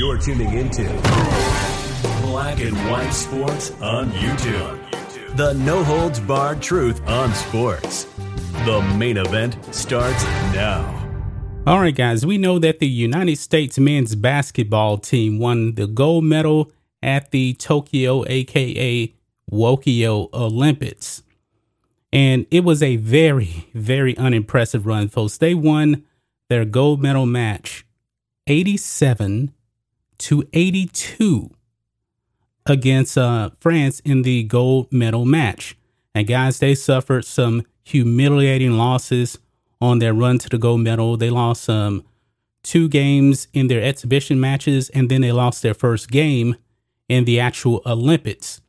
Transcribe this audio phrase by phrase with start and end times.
[0.00, 0.84] You're tuning into
[2.22, 5.36] Black and White Sports on YouTube.
[5.36, 8.04] The no holds barred truth on sports.
[8.64, 10.24] The main event starts
[10.54, 10.86] now.
[11.66, 16.24] All right, guys, we know that the United States men's basketball team won the gold
[16.24, 16.72] medal
[17.02, 19.14] at the Tokyo, aka
[19.52, 21.22] Wokio Olympics.
[22.10, 25.36] And it was a very, very unimpressive run, folks.
[25.36, 26.04] They won
[26.48, 27.84] their gold medal match
[28.46, 29.52] 87
[30.20, 31.50] to 82
[32.66, 35.76] against uh, France in the gold medal match.
[36.14, 39.38] And guys, they suffered some humiliating losses
[39.80, 41.16] on their run to the gold medal.
[41.16, 42.04] They lost um,
[42.62, 46.56] two games in their exhibition matches, and then they lost their first game
[47.08, 48.60] in the actual Olympics.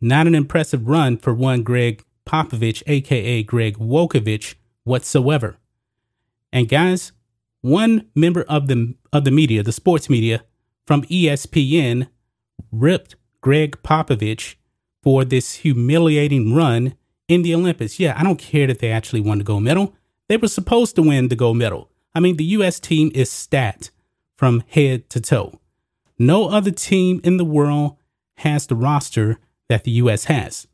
[0.00, 5.56] Not an impressive run for one Gregg Popovich, aka Greg Wokovich, whatsoever.
[6.52, 7.12] And guys,
[7.60, 10.42] one member of the of the media, the sports media
[10.90, 12.08] from ESPN,
[12.72, 14.56] ripped Gregg Popovich
[15.04, 16.96] for this humiliating run
[17.28, 18.00] in the Olympics.
[18.00, 19.94] Yeah, I don't care that they actually won the gold medal.
[20.26, 21.92] They were supposed to win the gold medal.
[22.12, 22.80] I mean, the U.S.
[22.80, 23.92] team is stacked
[24.36, 25.60] from head to toe.
[26.18, 27.96] No other team in the world
[28.38, 30.24] has the roster that the U.S.
[30.24, 30.66] has.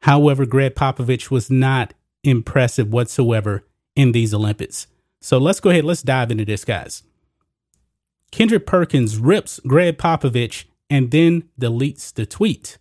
[0.00, 1.92] However, Gregg Popovich was not
[2.24, 4.86] impressive whatsoever in these Olympics.
[5.20, 7.02] So let's go ahead, let's dive into this, guys.
[8.30, 12.78] Kendrick Perkins rips Gregg Popovich and then deletes the tweet.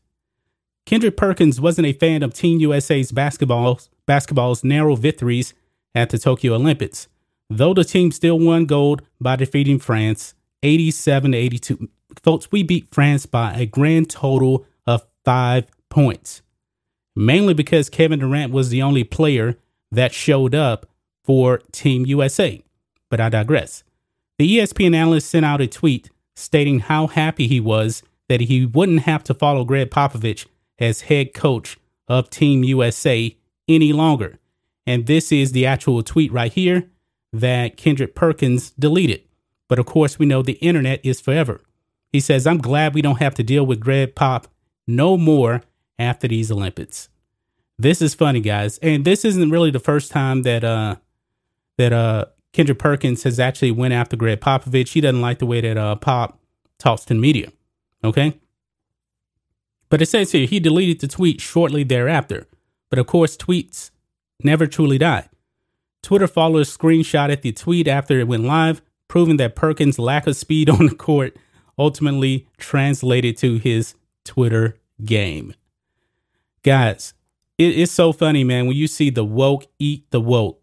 [0.85, 5.53] Kendrick Perkins wasn't a fan of Team USA's basketball's, basketball's narrow victories
[5.93, 7.07] at the Tokyo Olympics,
[7.49, 10.33] though the team still won gold by defeating France
[10.63, 11.89] 87 82.
[12.23, 16.41] Folks, we beat France by a grand total of five points,
[17.15, 19.57] mainly because Kevin Durant was the only player
[19.91, 20.87] that showed up
[21.23, 22.63] for Team USA.
[23.09, 23.83] But I digress.
[24.39, 29.01] The ESPN analyst sent out a tweet stating how happy he was that he wouldn't
[29.01, 30.45] have to follow Gregg Popovich
[30.79, 33.35] as head coach of Team USA
[33.67, 34.39] any longer.
[34.87, 36.89] And this is the actual tweet right here
[37.33, 39.23] that Kendrick Perkins deleted.
[39.67, 41.59] But of course, we know the internet is forever.
[42.13, 44.47] He says, I'm glad we don't have to deal with Gregg Pop
[44.87, 45.63] no more
[45.99, 47.09] after these Olympics.
[47.77, 48.77] This is funny, guys.
[48.77, 50.95] And this isn't really the first time that uh
[51.77, 54.93] that uh Kendrick Perkins has actually went after Gregg Popovich.
[54.93, 56.39] He doesn't like the way that uh Pop
[56.77, 57.51] talks to the media.
[58.03, 58.39] Okay.
[59.89, 62.47] But it says here he deleted the tweet shortly thereafter.
[62.89, 63.91] But of course, tweets
[64.43, 65.29] never truly die.
[66.01, 70.69] Twitter followers screenshotted the tweet after it went live, proving that Perkins' lack of speed
[70.69, 71.35] on the court
[71.77, 75.53] ultimately translated to his Twitter game.
[76.63, 77.13] Guys,
[77.57, 80.58] it, it's so funny, man, when you see the woke eat the woke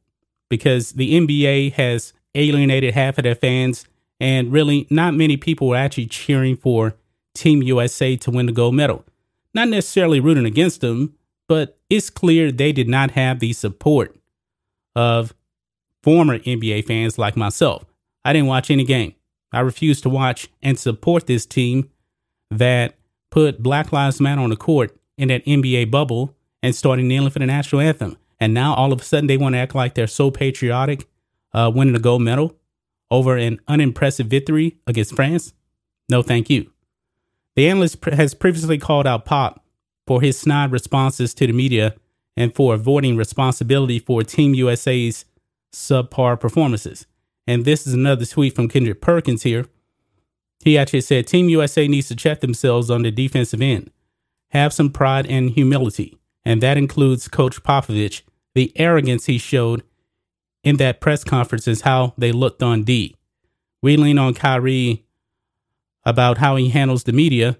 [0.49, 3.87] because the NBA has alienated half of their fans,
[4.21, 6.95] and really not many people were actually cheering for
[7.35, 9.05] Team USA to win the gold medal.
[9.55, 11.15] Not necessarily rooting against them,
[11.49, 14.17] but it's clear they did not have the support
[14.95, 15.35] of
[16.03, 17.85] former NBA fans like myself.
[18.25, 19.15] I didn't watch any game.
[19.53, 21.91] I refused to watch and support this team
[22.51, 22.97] that
[23.31, 27.39] put Black Lives Matter on the court in that NBA bubble and started kneeling for
[27.39, 28.17] the national anthem.
[28.39, 31.09] And now all of a sudden they want to act like they're so patriotic,
[31.53, 32.57] uh, winning a gold medal
[33.11, 35.53] over an unimpressive victory against France.
[36.09, 36.71] No, thank you.
[37.55, 39.65] The analyst has previously called out Pop
[40.07, 41.95] for his snide responses to the media
[42.37, 45.25] and for avoiding responsibility for Team USA's
[45.73, 47.07] subpar performances.
[47.47, 49.67] And this is another tweet from Kendrick Perkins here.
[50.63, 53.91] He actually said Team USA needs to check themselves on the defensive end,
[54.51, 58.23] have some pride and humility, and that includes Coach Popovich.
[58.55, 59.83] The arrogance he showed
[60.63, 63.17] in that press conference is how they looked on D.
[63.83, 65.05] We lean on Kyrie
[66.05, 67.59] about how he handles the media.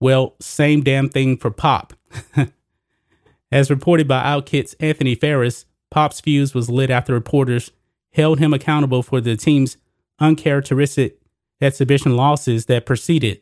[0.00, 1.92] Well, same damn thing for Pop.
[3.52, 7.70] As reported by OutKick's Anthony Farris, Pop's fuse was lit after reporters
[8.14, 9.76] held him accountable for the team's
[10.18, 11.18] uncharacteristic
[11.60, 13.40] exhibition losses that preceded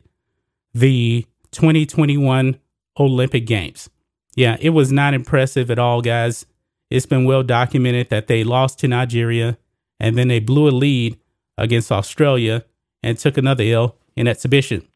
[0.73, 2.59] the 2021
[2.99, 3.89] Olympic Games.
[4.35, 6.45] Yeah, it was not impressive at all, guys.
[6.89, 9.57] It's been well documented that they lost to Nigeria
[9.99, 11.19] and then they blew a lead
[11.57, 12.65] against Australia
[13.03, 14.87] and took another L in exhibition.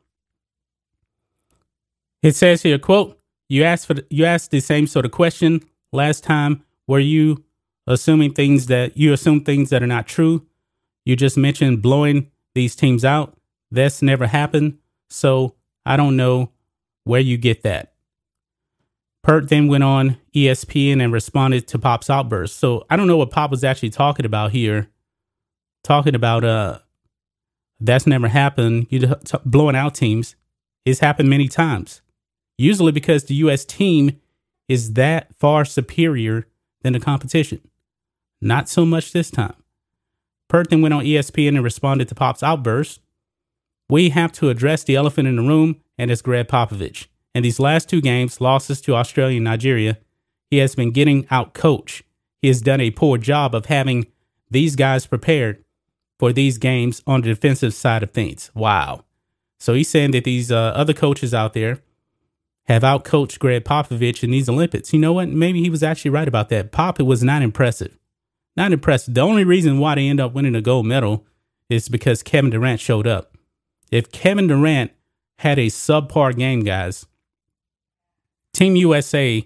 [2.21, 5.61] It says here, quote, you asked for you asked the same sort of question
[5.93, 6.63] last time.
[6.87, 7.43] Were you
[7.87, 10.45] assuming things that you assume things that are not true?
[11.05, 13.37] You just mentioned blowing these teams out.
[13.69, 14.79] That's never happened.
[15.09, 15.55] So
[15.85, 16.51] I don't know
[17.03, 17.93] where you get that.
[19.25, 22.59] Perk then went on ESPN and responded to Pop's outburst.
[22.59, 24.91] So I don't know what Pop was actually talking about here.
[25.83, 26.77] Talking about uh
[27.79, 28.85] That's never happened.
[28.91, 30.35] You t- blowing out teams.
[30.85, 32.01] It's happened many times.
[32.59, 33.65] Usually because the U.S.
[33.65, 34.21] team
[34.69, 36.45] is that far superior
[36.83, 37.61] than the competition.
[38.41, 39.55] Not so much this time.
[40.49, 43.01] Perk then went on ESPN and responded to Pop's outburst.
[43.89, 47.07] We have to address the elephant in the room, and it's Gregg Popovich.
[47.35, 49.97] In these last two games, losses to Australia and Nigeria,
[50.49, 52.03] he has been getting out coached.
[52.41, 54.07] He has done a poor job of having
[54.49, 55.61] these guys prepared
[56.17, 58.51] for these games on the defensive side of things.
[58.55, 59.03] Wow.
[59.59, 61.79] So he's saying that these uh, other coaches out there
[62.67, 64.93] have outcoached Gregg Popovich in these Olympics.
[64.93, 65.27] You know what?
[65.27, 66.71] Maybe he was actually right about that.
[66.71, 67.99] Pop was not impressive.
[68.55, 69.13] Not impressive.
[69.13, 71.25] The only reason why they end up winning a gold medal
[71.69, 73.37] is because Kevin Durant showed up.
[73.91, 74.91] If Kevin Durant
[75.39, 77.05] had a subpar game, guys,
[78.55, 79.45] Team USA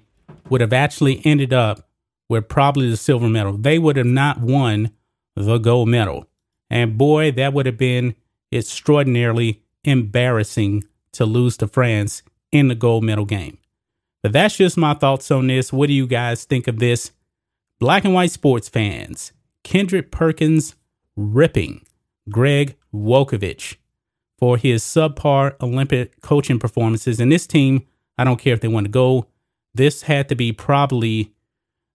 [0.52, 1.90] would have actually ended up
[2.30, 3.54] with probably the silver medal.
[3.54, 4.92] They would have not won
[5.36, 6.28] the gold medal.
[6.70, 8.14] And boy, that would have been
[8.54, 10.84] extraordinarily embarrassing
[11.14, 12.22] to lose to France
[12.52, 13.58] in the gold medal game.
[14.22, 15.74] But that's just my thoughts on this.
[15.74, 17.12] What do you guys think of this?
[17.80, 19.32] Black and white sports fans,
[19.64, 20.76] Kendrick Perkins
[21.16, 21.84] ripping
[22.30, 23.78] Greg Wokovich
[24.38, 27.20] for his subpar Olympic coaching performances.
[27.20, 27.88] And this team,
[28.20, 29.28] I don't care if they want to go,
[29.74, 31.32] this had to be probably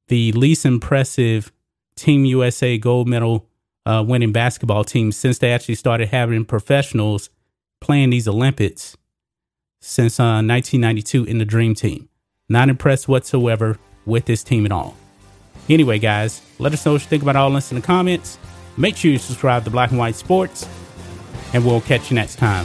[0.09, 1.53] the least impressive
[1.97, 3.47] Team USA gold medal
[3.85, 7.29] uh, winning basketball team since they actually started having professionals
[7.82, 8.97] playing these Olympics
[9.82, 12.09] since uh, 1992 in the Dream Team.
[12.49, 14.97] Not impressed whatsoever with this team at all.
[15.69, 18.38] Anyway, guys, let us know what you think about all this in the comments.
[18.79, 20.67] Make sure you subscribe to Black and White Sports,
[21.53, 22.65] and we'll catch you next time.